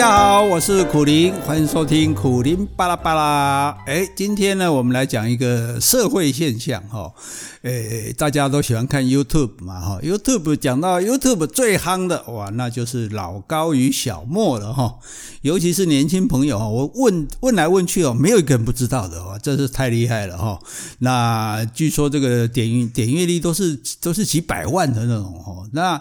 [0.00, 3.68] 大家好，我是苦苓，欢迎收听苦苓巴拉巴拉。
[3.84, 7.12] 哎，今天呢，我们来讲一个社会现象哈。
[7.60, 14.94] 诶，大家都喜欢看 YouTube 嘛哈，YouTube 讲到 YouTube 最夯的哇，那就是老高与小莫了哈。
[15.42, 20.58] 尤其是年轻朋友哈，我问问来问去哦，没有一个人不知道的哇，真是太厉害了哈。
[21.00, 26.00] 那据说这个点阅点阅率都是都是几百万的那种哈，那。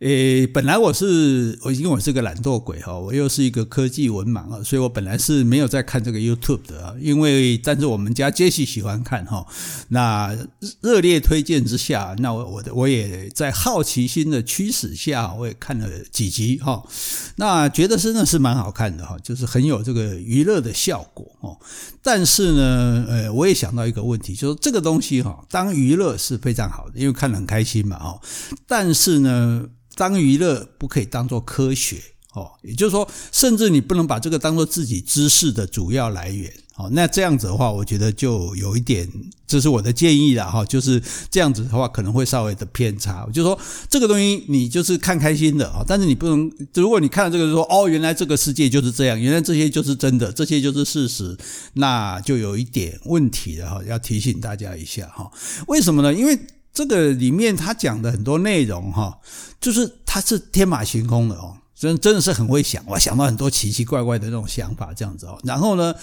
[0.00, 6.94] 诶，本来我是我，因为我是个懒惰鬼哈，我又是一个科技文盲啊，所以我本来是没有在看这个 YouTube 的啊。
[7.00, 9.44] 因为但是我们家杰西喜欢看哈，
[9.88, 10.38] 那
[10.82, 16.80] 热烈推荐之下，那我我我也在好奇心的驱使下，我也看了几集哈。
[17.34, 21.58] 那觉得真的是蛮好看的哈，就是很有这个娱乐的效果哦。
[22.00, 28.20] 但是呢，呃，我也想到一个问题，就是这个东西哈，当娱乐是非常好的，因为看得很开心嘛哈。
[28.64, 29.64] 但是呢。
[29.98, 31.96] 当娱乐不可以当做科学
[32.34, 36.88] 哦，也就是说，甚至你不能把这个当做自己知识的主要来源哦。
[36.92, 39.10] 那这样子的话，我觉得就有一点，
[39.44, 40.64] 这是我的建议了哈。
[40.64, 43.26] 就是这样子的话，可能会稍微的偏差。
[43.32, 51.36] 就是说，这个东西你就是看开心的啊，但是你不能，如果你看了这个说哦，原来这个世界就是这样，原来这些就是真的，这些就是事实，
[51.72, 53.80] 那就有一点问题了哈。
[53.84, 55.28] 要提醒大家一下哈，
[55.66, 56.14] 为什么呢？
[56.14, 56.38] 因为
[56.86, 59.18] 这个里面他讲的很多内容哈，
[59.60, 65.94] 就是他是天马行空的哦，真真的是很会想，我想到很多奇奇怪怪的那种想法这样子哦，然后呢。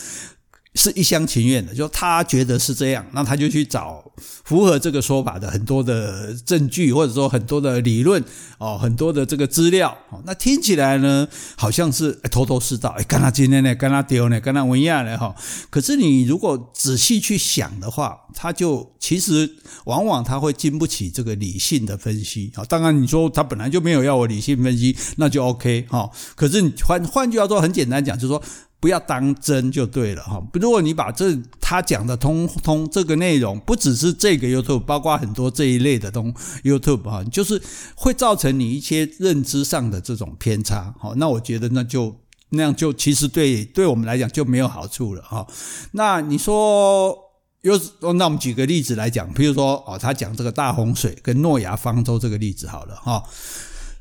[0.75, 4.03] 是一厢情愿的，就他觉得是这样，那他就去找
[4.43, 8.21] 符合这个说法的很多的证据，或者说很多的理论
[8.57, 15.33] 哦，很多的这个资料，那听起来呢，好像是头头是道，哎，跟他今天呢，跟他丢呢，跟他文亚呢哈。
[15.69, 19.49] 可是你如果仔细去想的话，他就其实
[19.85, 22.65] 往往他会经不起这个理性的分析啊。
[22.65, 26.09] 当然你说他本来就没有要我理性分析，那就 OK 哈。
[26.35, 28.43] 可是你换换句话说，很简单讲，就是说。
[28.85, 30.39] 不要当真就对了哈。
[30.53, 36.31] 如果你把这他讲的通通这个内容，不只是这个 YouTube，包括很多这一类的东
[36.63, 37.59] YouTube 哈，就是
[37.95, 40.93] 会造成你一些认知上的这种偏差。
[40.99, 42.15] 好，那我觉得那就
[42.49, 45.47] 那样就其实对对我们来讲就没有好处了哈。
[45.93, 47.17] 那你说
[47.61, 47.75] 又
[48.13, 53.23] 那我们举个例子来讲，比如说哦，他讲这个大洪水跟诺亚方舟这个例子好了哈。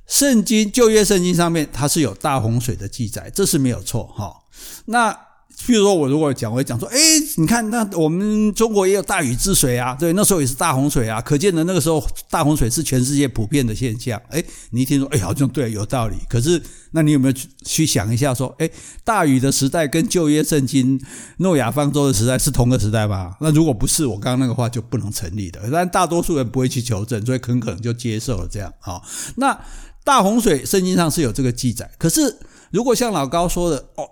[0.06, 4.44] 圣经旧约圣经上面它是有大洪水的记载，这是没有错哈。
[4.87, 5.12] 那
[5.56, 6.98] 譬如说，我如果讲，我会讲说，哎，
[7.37, 14.20] 你看，那我们中国也有大禹治水啊，对，那时候也是大洪水啊，可见的那个时候大洪水是全世界普遍的现象。
[14.31, 16.16] 哎，你一听说，哎，好像对，有道理。
[16.28, 16.60] 可是，
[16.91, 18.69] 那你有没有去去想一下，说，哎，
[19.04, 21.00] 大禹的时代跟旧约圣经
[21.38, 23.37] 诺亚方舟的时代是同个时代吗？
[23.41, 25.60] 那如果不是，我刚刚那个话就不能成立的。
[25.70, 28.70] 但大多数人不会去求证，所以很可能就接受了这样。
[28.81, 29.03] 好，
[29.37, 29.56] 那
[30.03, 32.38] 大洪水圣经上是有这个记载，可是
[32.72, 34.04] 如果像老高说的，哦。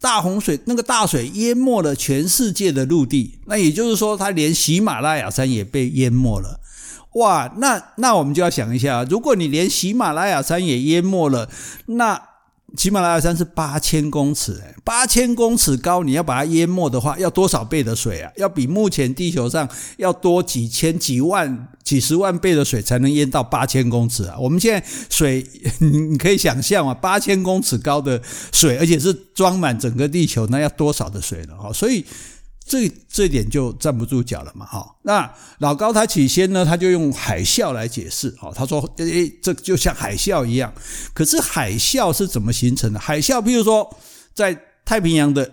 [0.00, 6.60] 大洪水，那个大水淹没了全世界的陆地，那也就是说，它连喜马拉雅山也被淹没了。
[7.14, 11.48] 哇，那那我们就要想一下，如果你连喜马拉雅山也淹没了，
[11.86, 12.27] 那。
[12.76, 18.30] 喜马拉雅山是八千公尺，哎，八千公尺高，你要把它淹没的话，要多少倍的水啊？
[18.36, 24.36] 要比目前地球上要多几千、几万、几十万倍的水才能淹到八千公尺啊！
[24.38, 25.44] 我们现在水，
[25.78, 28.20] 你可以想象啊，八千公尺高的
[28.52, 31.56] 水，而且是装满整个地球，那要多少的水了？
[31.56, 32.04] 哈，所以。
[32.68, 34.96] 这这点就站不住脚了嘛，哈。
[35.02, 38.52] 那老高他起先呢，他就用海啸来解释，哦。
[38.54, 40.72] 他说，诶，这就像海啸一样。
[41.14, 43.00] 可是海啸是怎么形成的？
[43.00, 43.96] 海啸，譬如说，
[44.34, 45.50] 在太平洋的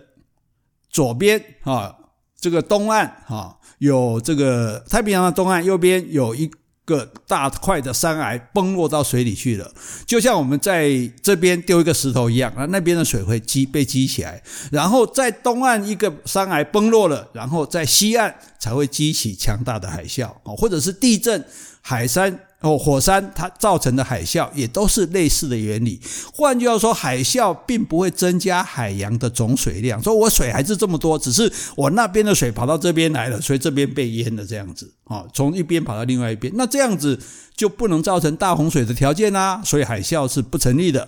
[0.89, 1.95] 左边，啊，
[2.39, 6.51] 这个东岸，啊，有这个太平洋的东岸，右边有一。
[6.85, 9.71] 个大块的山崖崩落到水里去了，
[10.05, 10.89] 就像我们在
[11.21, 14.41] 这边丢一个石头一样，那那边的水会积被积起来，
[14.71, 21.43] 然后在东岸一个山崖崩落了，然后在西岸才会激起强大的海啸，或者是地震、
[21.81, 22.39] 海山。
[22.65, 26.01] 哦，火山它造成的海啸也都是类似的原理。
[26.33, 30.01] 换句话说，海啸并不会增加海洋的总水量。
[30.01, 34.91] 说我水还是这么多，只是我那边的水跑到这边来了，所以这边被淹了这样子。
[35.03, 37.19] 啊，从一边跑到另外一边，那这样子
[37.55, 41.07] 就不能造成大洪水的条件啦，所以海啸是不成立的。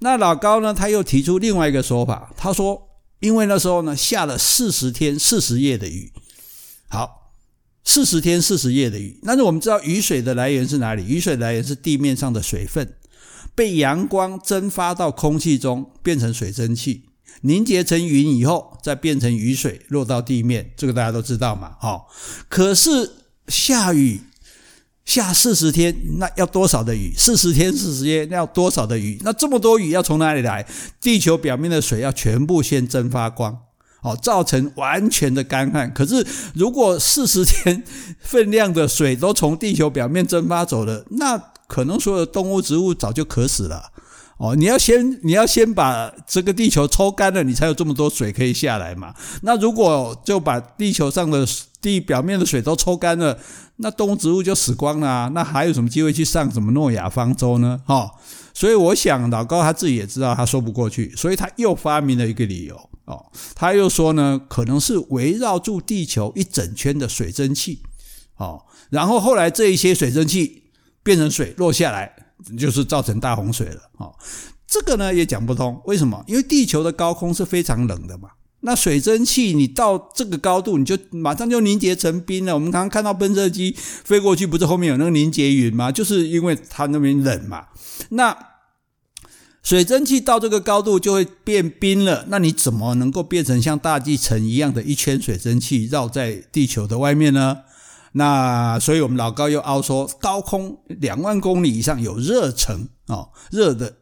[0.00, 2.82] 那老高呢，他又提出另外一个说法，他说，
[3.20, 6.10] 因为那时候呢下了四十天四十夜的雨。
[6.88, 7.19] 好。
[7.84, 11.04] 四十天四十夜的雨，但是我们知道雨水的来源是哪里？
[11.06, 12.94] 雨水来源是地面上的水分，
[13.54, 17.04] 被阳光蒸发到空气中，变成水蒸气，
[17.42, 20.72] 凝结成云以后，再变成雨水落到地面。
[20.76, 21.72] 这个大家都知道嘛？
[21.80, 22.08] 好，
[22.48, 23.10] 可是
[23.48, 24.20] 下雨
[25.04, 27.12] 下四十天，那要多少的雨？
[27.16, 29.18] 四十天，四十天要多少的雨？
[29.22, 30.64] 那这么多雨要从哪里来？
[31.00, 33.58] 地球表面的水要全部先蒸发光，
[34.02, 35.92] 哦，造成完全的干旱。
[35.92, 37.82] 可是，如果四十天
[38.20, 41.36] 分量的水都从地球表面蒸发走了，那
[41.66, 43.90] 可能所有动物、植物早就渴死了。
[44.38, 49.14] 哦，你要先你要先把这个地球抽干了，你才有这么多水可以下来嘛。
[49.42, 51.46] 那如果就把地球上的
[51.82, 53.38] 地表面的水都抽干了，
[53.76, 57.80] 那动物植物就死光了啊，那还有什么机会去上什么诺亚方舟呢？
[57.84, 58.10] 哈，
[58.52, 62.76] 所以我想老高他自己也知道他说不过去，所以他又发明了一个理由
[63.06, 67.82] 哦，他又说呢，可能是围绕住地球一整圈的水蒸气，
[68.36, 70.64] 哦，然后后来这一些水蒸气
[71.02, 72.14] 变成水落下来，
[72.58, 74.14] 就是造成大洪水了，哦，
[74.66, 76.22] 这个呢也讲不通，为什么？
[76.26, 78.30] 因为地球的高空是非常冷的嘛。
[78.62, 82.54] 那水蒸气，你到这个高度，你就马上就凝结成冰了。
[82.54, 85.90] 我们刚刚看到喷射机飞过去，不是后面有那个凝结云吗？
[85.90, 87.68] 就是因为它那边冷嘛。
[88.10, 88.36] 那
[89.62, 92.26] 水蒸气到这个高度就会变冰了。
[92.28, 97.58] 那你怎么能够变成像大气层一样的一圈水蒸气绕在地球的外面呢？
[98.12, 103.99] 那所以我们老高又凹说，高空两万公里以上有热层哦，热的。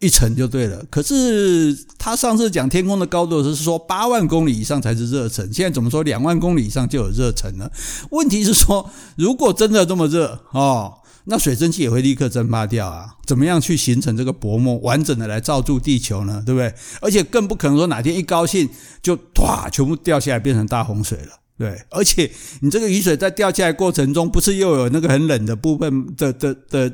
[0.00, 7.70] 一层就对了，可是他上次讲天空的高度是说八万公里以上才是热层，现在怎么说两万公里以上就有热层呢？
[8.10, 10.92] 问题是说，如果真的这么热哦，
[11.24, 13.14] 那水蒸气也会立刻蒸发掉啊？
[13.24, 16.42] 怎么样去形成这个薄膜，完整的来罩住地球呢？
[16.44, 16.74] 对不对？
[17.00, 18.68] 而且更不可能说哪天一高兴
[19.00, 21.80] 就唰全部掉下来变成大洪水了，对？
[21.88, 22.30] 而且
[22.60, 26.92] 你这个雨水在掉下来过程中，不是又有那个很冷的部分的的的。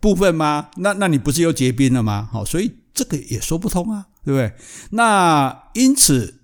[0.00, 0.70] 部分吗？
[0.78, 2.28] 那那你不是又结冰了吗？
[2.32, 4.52] 好，所以这个也说不通啊，对不对？
[4.92, 6.40] 那因此，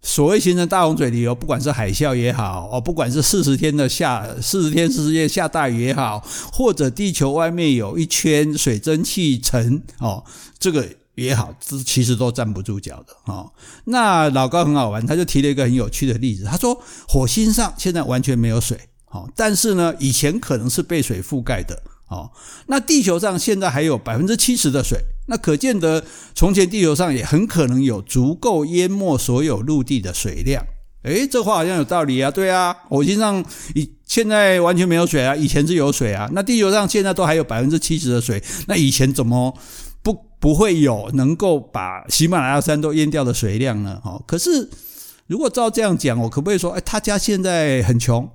[0.00, 10.24] 所谓形成大洪水理由，不管是海啸也好，哦，不管是四十天的下四十天四十夜下大雨也好，或者地球外面有一圈水蒸气层，哦，
[10.60, 13.52] 这个也好，这其实都站不住脚的哦。
[13.86, 21.82] 那老高很好玩，他就提了一个很有趣的例子，他说火星上现在完全没有水，好，但是呢，以前可能是被水覆盖的。
[22.12, 22.30] 哦，
[22.66, 24.98] 那地球上现在还有百分之七十的水，
[25.28, 26.04] 那可见得
[26.34, 30.62] 从前地球上也很可能有足够淹没所有陆地的水量。
[31.04, 33.44] 诶，这话好像有道理啊，对啊，火星上
[33.74, 36.30] 以现在完全没有水啊，以前是有水啊。
[36.32, 39.52] 那地球上现在都还有百分之七十的水，那以前怎么
[40.02, 44.00] 不不会有能够把喜马拉雅山都淹掉的水量呢？
[44.04, 44.70] 哦，可是
[45.26, 48.30] 如果照这样讲，我可不可以说，诶，他家现在很穷，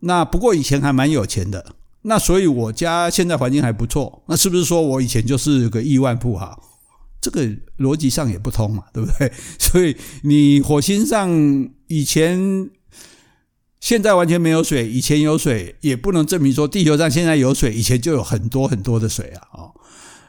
[0.00, 1.64] 那不过以前还蛮有钱的。
[2.06, 6.62] 那所以我家现在环境还不错，那是不是说我以前就是个亿万富豪？
[7.20, 7.40] 这个
[7.78, 9.32] 逻辑上也不通嘛，对不对？
[9.58, 11.30] 所以你火星上
[11.86, 12.68] 以前
[13.80, 19.48] 现在完全没有水，以前有水，也不能证明说地球上现在有水，以前就有很多很多的水啊！
[19.54, 19.72] 哦，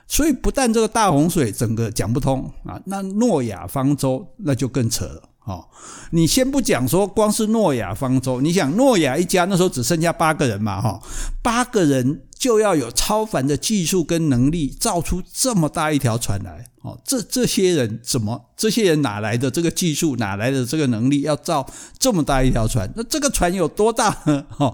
[0.07, 5.29] 所以不但这个大洪水整个讲不通啊，那诺亚方舟那就更扯了。
[5.45, 5.63] 哦，
[6.09, 10.99] 你先不讲说光是诺亚方舟，你想诺亚一家那时候只剩下八个人嘛，哈，
[11.43, 18.49] 八个人就要有超凡的技术跟能力造出这么大一条船来，哦，这这些人怎么？
[18.57, 20.15] 这些人哪来的这个技术？
[20.15, 21.21] 哪来的这个能力？
[21.21, 21.63] 要造
[21.99, 22.91] 这么大一条船？
[22.95, 24.43] 那这个船有多大呢？
[24.49, 24.73] 哈，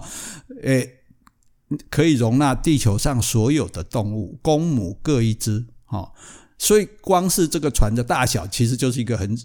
[0.62, 0.88] 诶，
[1.90, 6.12] 可以容纳地球上所有的动物，公母各一只，哈，
[6.56, 9.36] 所以光是这个船的大小，其实就是一个很。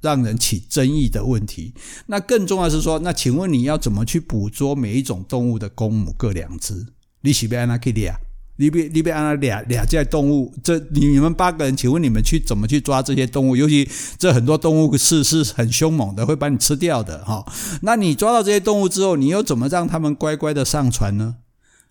[0.00, 1.74] 让人起争议的问题。
[2.06, 6.86] 那更重要是说，那请问你要怎么去捕捉每一种动物的公母各两只？
[7.22, 8.14] 你喜不安那克利亚？
[8.56, 10.54] 你别你别安那俩俩在动物？
[10.62, 13.56] 这你你们八个人，请问你们去怎么去抓这些动物？
[13.56, 13.88] 尤其
[14.18, 17.42] 这很多动物是是很凶猛的，会把你吃掉的哈。
[17.80, 21.36] 那你抓到这些动物之后，你又怎么让他们乖乖的上船呢？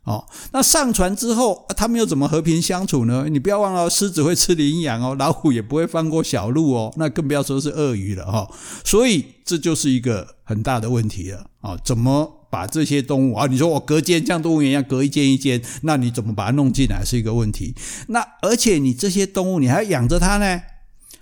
[0.09, 3.27] 哦，那上船之后，他们又怎么和平相处呢？
[3.29, 8.49] 你不要忘了，狮子会吃羚羊哦，老虎也不会放过小鹿哦，那更不要说是鳄鱼了哈。
[8.83, 11.77] 所以这就是一个很大的问题了啊！
[11.85, 13.45] 怎么把这些动物啊？
[13.45, 17.75] 你说我隔间像动物园一样隔一间一间，那你怎么把它弄进来是一个问题。
[18.07, 20.59] 那而且你这些动物，你还养着它呢。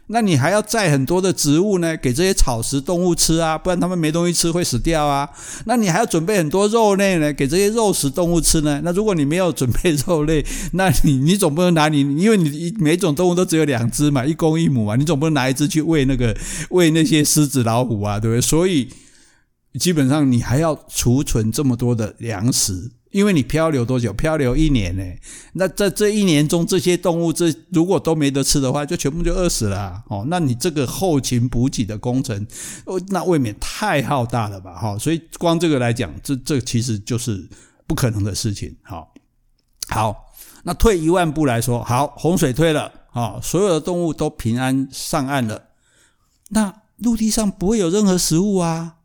[0.09, 5.29] 那你还要载很多的植物呢，给这些草食动物吃啊，不然它们没东西吃会死掉啊。
[5.65, 8.79] 那你还要准备很多肉类呢，给这些肉食动物吃呢。
[8.85, 16.33] 那如果你没有准备肉类，那你你总不能拿你，因为你每种动物都只有两只嘛，一公一母嘛，你总不能拿一只去喂那个
[16.69, 18.41] 喂那些狮子老虎啊，对不对？
[18.41, 18.87] 所以
[19.77, 22.91] 基本上你还要储存这么多的粮食。
[23.11, 24.11] 因为你漂流多久？
[24.13, 25.03] 漂流一年呢？
[25.53, 30.25] 那在这一年中，这些动物这如果都没得吃的话，就全部就饿死了哦。
[30.29, 32.45] 那你这个后勤补给的工程，
[33.07, 34.75] 那未免太浩大了吧？
[34.75, 37.47] 哈，所以光这个来讲，这这其实就是
[37.87, 38.75] 不可能的事情。
[38.83, 39.13] 好，
[39.87, 40.33] 好，
[40.63, 45.69] 那退一万步来说，好，洪水退了，啊，所有的动物都平安上岸了，
[46.49, 48.96] 那陆地上不会有任何食物啊。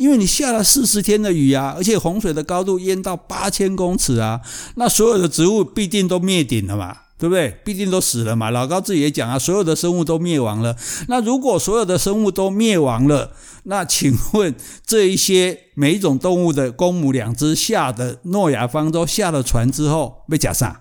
[0.00, 4.40] 因为你下了四十天的雨啊，而且洪水的高度淹到八千公尺啊，
[4.76, 7.60] 那所有的植物必定都灭顶了嘛，对不对？
[7.62, 8.50] 必定都死了嘛。
[8.50, 10.74] 老高自己也讲啊，所有的生物都灭亡了。
[11.08, 13.32] 那如果所有的生物都灭亡了，
[13.64, 14.54] 那请问
[14.86, 20.74] 这一些每一种动物的公母两只下的诺亚方舟下了船之后，被夹上。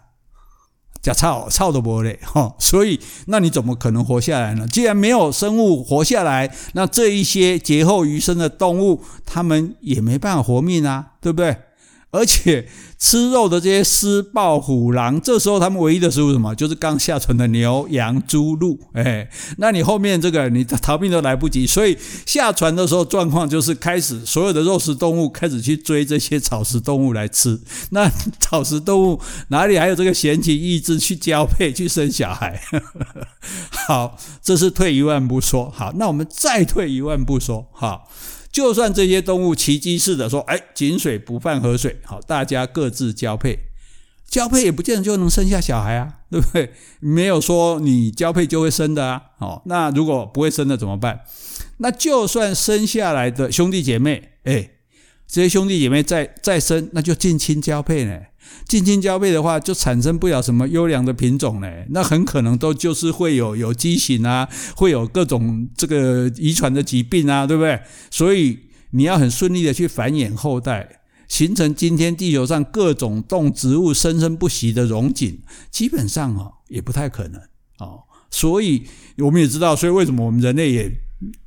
[1.01, 4.67] 假操操都不会累哈，所以那你怎么可能活下来呢？
[4.67, 11.55] 既然没有生物活下来，那这一些劫后余生的动物，它们也没办法活命啊，对不对？
[12.11, 16.55] 而且吃肉的这些狮、豹、虎、狼，这时候他们唯一的食物什么？
[16.55, 18.79] 就是刚下船的牛、羊、猪、鹿。
[18.93, 27.59] 哎，那你后面这个你逃命都来不及，所以下船的时候状况就是开始所有的肉食动物开始去追这些草食动物来吃。
[27.91, 32.59] 那草食动物哪里还有这个闲情逸致去交配、去生小孩？
[33.87, 35.69] 好，这是退一万步说。
[35.69, 37.67] 好，那我们再退一万步说。
[37.71, 38.09] 好。
[38.51, 43.59] 就算这些动物奇迹似的说：“哎，井水不犯河水，好，大家各自交配，
[44.27, 46.73] 交配也不见得就能生下小孩啊， 对不对？
[46.99, 49.21] 没有说你交配就会生的啊。
[49.37, 51.21] 哦，那如果不会生的怎么办？
[51.77, 54.69] 那就算生下来的兄弟姐妹，哎，
[55.29, 58.19] 这些兄弟姐妹再再生，那就近亲交配呢。”
[58.67, 67.79] 近亲交配的话，就产生不了什么优良的品种呢，那很可能都就是会有有畸形啊，会有各种这个遗传的疾病啊，对不对？
[68.09, 68.57] 所以
[68.91, 77.39] 你要很顺利的去繁衍后代，形成今天地球上各种动植物生生不息的荣景，基本上哦也不太可能
[77.77, 78.01] 哦。
[78.31, 78.83] 所以
[79.17, 80.91] 我们也知道，所以为什么我们人类也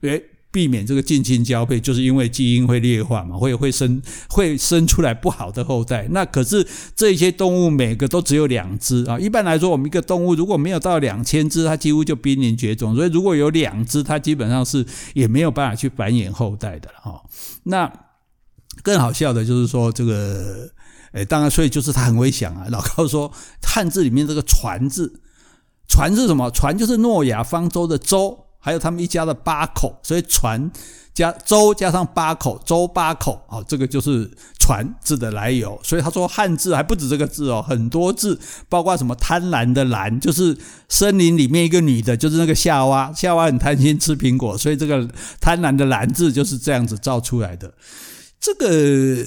[0.03, 0.23] 诶
[0.53, 6.07] 避免这个近亲交配，就是因为基因会劣化嘛，会会生会生出来不好的后代。
[6.11, 9.19] 那可是这些动物每个都只有两只啊。
[9.19, 12.95] 一般来说，我们一个动物如果没有到两千只，它几乎就濒临绝种。
[12.95, 17.23] 所以如果有两只，它基本上是也没有办法去繁衍后代的了哈。
[17.63, 17.91] 那
[18.83, 20.69] 更好笑的就是说这个，
[21.13, 22.67] 诶，当然，所以就是它很会想啊。
[22.69, 23.33] 老高说
[23.63, 25.23] 汉字里面这个“船”字
[25.89, 28.49] ，“船”是什么？“船”就是诺亚方舟的“舟”。
[28.65, 30.71] 还有他们一家的八口，所以船
[31.13, 35.79] 加舟加上八口，舟八口啊，这个就是船字的来由。
[35.83, 38.39] 所以他说汉字还不止这个字哦，很多字，
[38.69, 40.57] 包括什么贪婪的婪，就是
[40.89, 45.07] 森林里面一个女的，就是那个夏娃，夏娃很贪心吃苹果，所以这个
[45.41, 47.71] 贪婪的婪字就是这样子造出来的。
[48.43, 49.25] 这个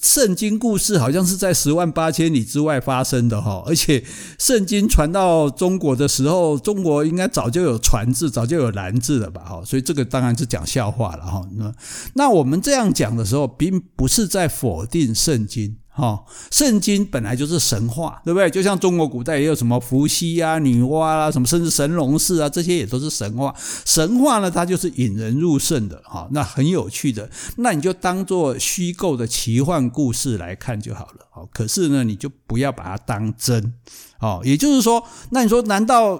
[0.00, 4.02] 圣经故事好像是在十万八千里之外发生的哈，而且
[4.38, 9.42] 圣经传到中国的时候，中国应该早就有“传”字，早就有“蓝”字了吧？
[9.44, 11.46] 哈，所以这个当然是讲笑话了哈。
[11.56, 11.74] 那
[12.14, 15.76] 那我们这样讲的时候，并不是在否定圣经。
[15.96, 16.20] 哈，
[16.50, 18.50] 圣经本来就是神话，对不对？
[18.50, 23.54] 就像中国古代也有什么伏羲啊、女娲啊，什么甚至神农氏啊，这些也都是神话。
[23.84, 31.48] 神话呢，它就是引人入胜的，哈，那很有趣的，那你就当做虚构的奇幻故事来看就好了，好。
[31.52, 33.74] 可是呢，你就不要把它当真，
[34.18, 36.16] 哦，也就是说，那你说，难道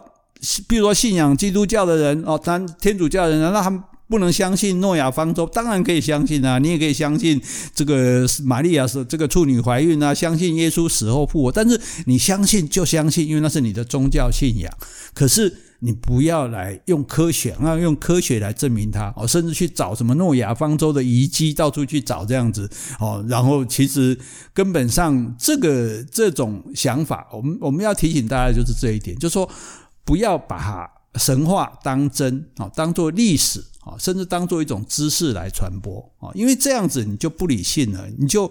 [0.69, 3.83] 比如说信仰基督教的人哦，当天主教的人，难道他们？
[4.15, 6.57] 不能相信诺亚方舟，当然可以相信啊！
[6.61, 7.43] 你也可以相信
[7.75, 11.51] 这个玛利亚是这个处女怀孕啊，相信耶稣死后复活。
[11.51, 14.73] 但是你相信就相信，因为那是你的宗教信仰。
[15.15, 23.25] 可是你不要来用科学，啊用科学来证明它哦，甚至去找什么诺亚方舟的遗迹，到处去找这样子哦。
[23.29, 24.17] 然后其实
[24.53, 29.51] 根本上这个这种想法，我们我们要提醒大家就是这一点，就是说
[30.05, 33.61] 不要把神话当真啊，当做历史。
[33.85, 38.51] 啊，甚至当做一种知识来传播啊，因为这样子你就不理性了，你就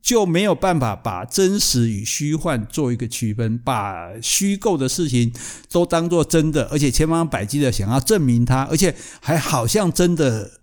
[0.00, 5.32] 就没有办法把真实与虚幻做一个区分，把虚构的事情
[5.70, 10.61] 都当做真的，而且千方百计的想要证明它，而且还好像真的。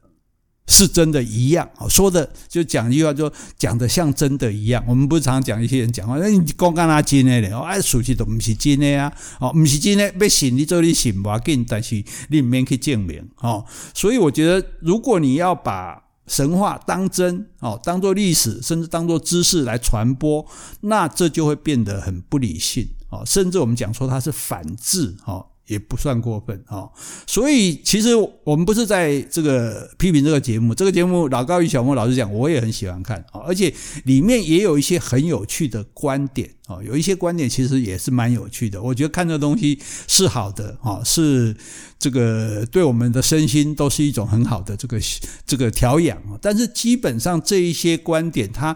[0.70, 4.82] 是真的一样，说的就讲一句话，就讲的像真的一样。
[4.88, 7.52] 我们不是常常讲一些人讲话，那你讲干那真的嘞？
[7.52, 13.66] 哎，事实都不是真的呀，哦，不是真的，要信你做你信不要紧，但是你唔免去证明哦。
[13.96, 20.46] 所以我觉得，如果你要把神话当真哦，当做历史，甚至当做知识来传播，
[20.82, 23.24] 那这就会变得很不理性哦。
[23.26, 25.48] 甚至我们讲说它是反智哦。
[25.70, 26.90] 也不算过分啊，
[27.26, 28.10] 所以其实
[28.44, 33.74] 我们不是在这个批评这个节目，这个节目老高与小莫老师讲，我也很喜欢看啊，而且
[34.04, 41.56] 里面也有一些很有趣的观点啊，有一些观点其实也是蛮有趣的，我觉得看这东西是好的啊，是
[41.98, 45.00] 这个对我们的身心都是一种很好的这个
[45.46, 48.76] 这个调养啊，但是基本上这一些观点它。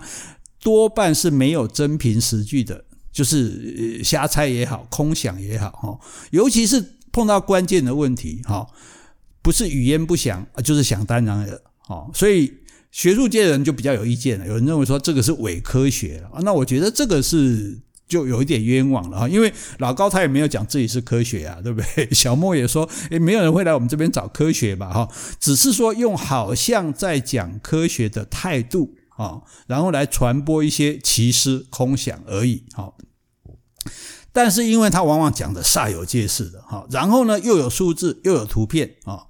[0.64, 6.00] 多半是没有真凭实据的，就是瞎猜也好，空想也好，哈，
[6.32, 8.68] 尤其是碰到关键的问题，哈，
[9.42, 12.52] 不是语焉不详，就是想当然耳，哈，所以
[12.92, 17.80] 学术界的人就比较有意见了，有人认为说这个是伪科学了，那我觉得这个是。
[18.06, 22.08] 就有一点冤枉了哈，因为老高他也没有讲自己是科学啊，对不对？
[22.14, 32.94] 小莫也说，诶，没有人会来我们这边找科学吧，哈，只是说用好像在讲科学的态度啊，然后来传播一些奇思空想而已，哈。
[34.32, 39.28] 但是因为他往往讲的煞有介事的哈，然后呢又有数字又有图片啊。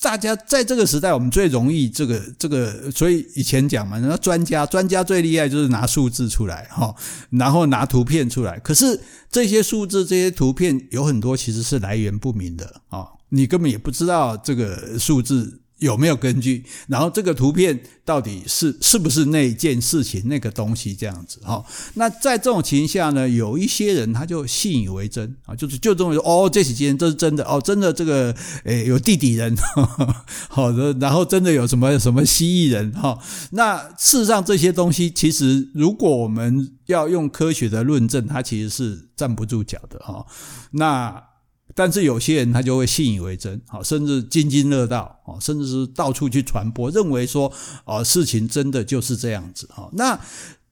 [0.00, 6.94] 大家在这个时代，我们最容易这个这个，所以以前讲嘛，那专家专家最厉害就是拿数字出来哈，
[7.30, 8.58] 然后拿图片出来。
[8.58, 9.00] 可是
[9.30, 15.62] 这些数字、这些图片有很多其实是来源不明的啊，你根本也不知道这个数字。
[15.78, 16.64] 有没有根据？
[16.86, 21.64] 然后这个图片到底是是不是那件事情那个东西这样子哈？
[21.94, 29.54] 那在这种情况下呢，有一些人他就信以为真啊，就是就认为说哦，这几件这是真的哦，真的这个诶有地底人，
[30.48, 33.18] 好的，然后真的有什么什么蜥蜴人哈？
[33.50, 40.24] 那事实上这些东西其实如果我们要用科学的论证，它其实是站不住脚的哈。
[40.70, 41.33] 那。
[41.74, 47.52] 但是有些人他就会信以为真，好，甚至津津乐道，哦，甚至是到处去传播，认为说，
[47.84, 49.90] 哦，事情真的就是这样子，哈。
[49.92, 50.18] 那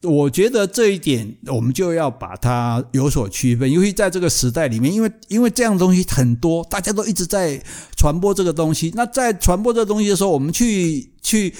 [0.03, 7.63] 我觉得这一点我们就要把它有所区分，尤其在这个时代里面，因为因为这样东西很多，大家都一直在
[7.97, 8.93] 传播这个东西。
[8.95, 11.55] 那在传播这个东西的时候，我们去去。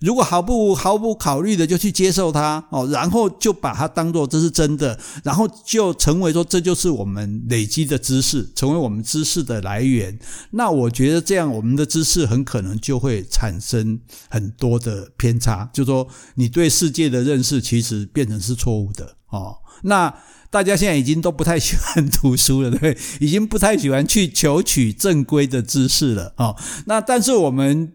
[0.00, 10.16] 如果毫不毫不考虑的就去接受它哦，然后就把它当做这是真的，然后就成为说这就是我们累积的知识，成为我们知识的来源。
[10.52, 19.56] 那我觉得这样我们的知识很可能就会产生很多的偏差，就说你对世界的认识其实变成是错误的哦。
[19.82, 20.14] 那
[20.50, 22.98] 大家现在已经都不太喜欢读书了，对不对？
[23.20, 26.54] 已经不太喜欢去求取正规的知识了哦。
[26.86, 27.94] 那但是我们。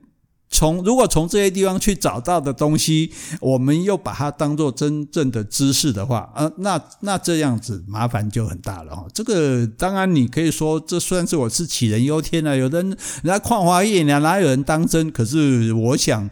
[0.54, 3.12] 从如果从这些地方去找到的东西，
[3.42, 9.04] 我们又把它当做真正的知识的话，呃，那那这样子麻烦就很大了哈。
[9.12, 12.56] 这个当然你可以说这算是我是杞人忧天了。
[12.56, 12.90] 有的人
[13.24, 15.12] 人家旷华业，哪有人当真？
[15.12, 16.30] 可是我想，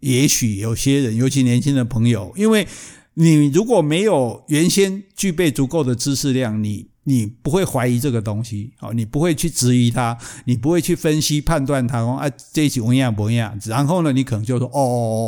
[0.00, 2.68] 也许有些人，尤其年轻的朋友，因为
[3.14, 6.93] 你如果没有原先具备足够的知识量，你。
[7.04, 13.58] 你不会怀疑这个东西，哦，你不会去质疑它，你不会去分析判断它，哦，啊，这一起怎样不一样？
[13.64, 14.82] 然后呢，你可能就说，哦哦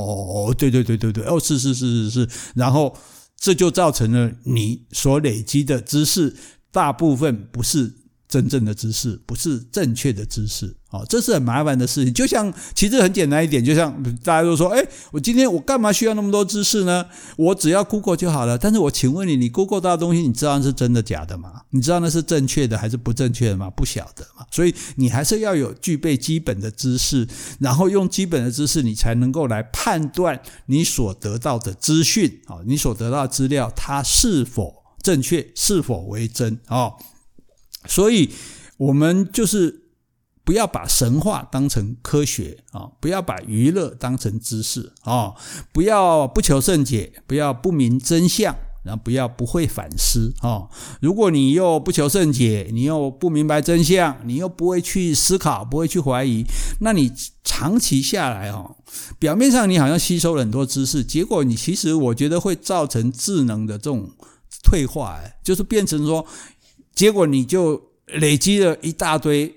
[0.09, 2.97] 哦哦，对对对对对，哦，是是是是是，然后
[3.39, 6.35] 这就造成了你所累积的知识
[6.71, 7.95] 大部分不是。
[8.29, 12.13] 真正的知识不是正确的知识，哦，这是很麻烦的事情。
[12.13, 14.83] 就像其实很简单一点，就像大家都说，哎，
[15.13, 17.05] 我今天我干嘛需要那么多知识呢？
[17.37, 18.57] 我只要 Google 就好了。
[18.57, 21.63] 但是我请问你，你 Google 到的东西，你知道那是真的假的吗？
[21.71, 23.69] 你知道那是正确的还是不正确的吗？
[23.71, 24.47] 不晓得嘛。
[24.51, 27.27] 所以你还是要有具备基本的知识，
[27.61, 36.93] 然后用基本的知识，你才能够来判断你所得到的资讯，啊，你所得到的资料它是否正确，是否为真，啊。
[37.89, 38.31] 所以，
[38.79, 39.86] 我们就是
[40.47, 45.35] 不要把神话当成科学啊，不要把娱乐当成知识啊，
[45.73, 48.55] 不要不求甚解，不要不明真相，
[48.85, 50.69] 然后不要不会反思啊。
[51.01, 56.45] 如果你又不求甚解，你又不明白真相，你又不会去思考，不会去怀疑，
[56.81, 58.77] 那你长期下来哦，
[59.19, 64.09] 表面上你好像吸收了很多知识，结果你其实我觉得会造成智能的这种
[64.63, 66.25] 退化，就是变成说。
[66.95, 69.55] 结果你就累积了一大堆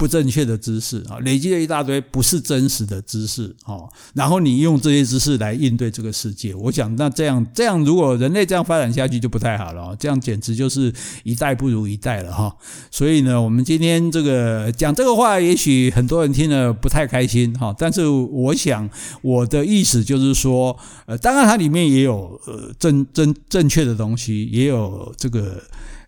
[0.00, 3.84] 不正确的知识啊，累积了一大堆不是真实的知识啊，
[4.14, 10.90] 然后你用这些知识来应对这个世界，我想那这样这样，如果人类这样发展下去就不太好了，这样简直就是
[11.22, 12.56] 一代不如一代了哈。
[12.90, 18.88] 所以呢，我们今天这个讲这个话，也许很多人听了不太开心哈，但是我想
[19.20, 25.62] 我的意思就是说，呃，当然它里面也有呃正正正确的东西，也有这个。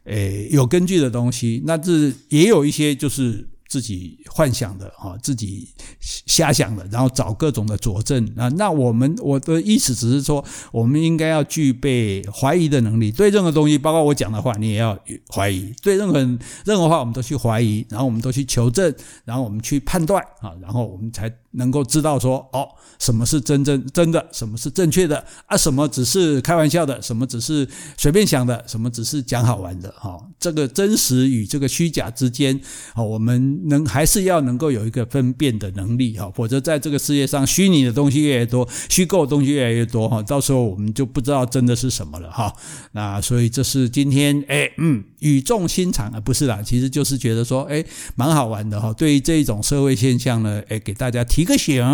[0.04, 5.66] 诶，有根据的东西，那这也有一些就是自己幻想的啊，自己
[5.98, 8.46] 瞎想的，然后找各种的佐证啊。
[8.50, 14.98] 那我们我的意思只是说，我们应该要具备怀疑的能力，对任何东西，包括我讲的话，你也要
[15.34, 15.72] 怀疑。
[15.82, 16.18] 对任何
[16.66, 30.18] 任何话，我们都去怀疑，然后我们都去求证，然后我们去判断啊，然后我们才能够知道说哦，什么是真正真的，什么是正确的啊，什么只是开玩笑的，什么只是随便想的，什么只是讲好玩的哈。
[30.38, 32.60] 这个真实与这个虚假之间，
[32.96, 42.52] 我们能还是要能够有一个分辨的能力哈，否则在这个世界上，虚拟的东西越来越多，虚构的东西越来越多哈，到时候我们就不知道真的是什么了哈。
[42.92, 47.84] 那所以这是今天哎嗯语重心长啊，不是啦，其实就是觉得说哎
[48.14, 48.92] 蛮好玩的哈。
[48.92, 51.84] 对于这种社会现象呢，哎给大家听提个醒，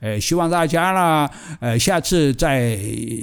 [0.00, 1.28] 呃希望大家呢，
[1.58, 2.78] 呃下次在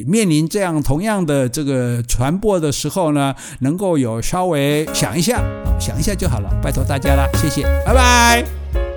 [0.06, 5.42] 面临这样同样的这个传播的时候呢，能够有稍微想一下，
[5.80, 8.91] 想一下就好了，拜托大家了，谢谢，拜拜。